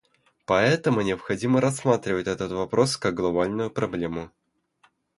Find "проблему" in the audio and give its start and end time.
3.69-4.31